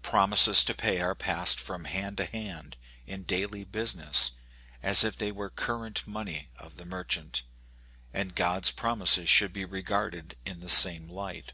Promises 0.00 0.64
to 0.64 0.72
pay 0.74 1.02
are 1.02 1.14
passed 1.14 1.60
from 1.60 1.84
hand 1.84 2.16
to 2.16 2.24
hand 2.24 2.78
in 3.06 3.22
daily 3.24 3.64
business, 3.64 4.30
as 4.82 5.04
if 5.04 5.14
they 5.14 5.30
were 5.30 5.50
current 5.50 6.06
money 6.06 6.48
of 6.56 6.78
the 6.78 6.86
merchant; 6.86 7.42
and 8.10 8.34
God's 8.34 8.70
promises 8.70 9.28
should 9.28 9.52
be 9.52 9.66
regarded 9.66 10.36
in 10.46 10.60
the 10.60 10.70
same 10.70 11.06
light. 11.10 11.52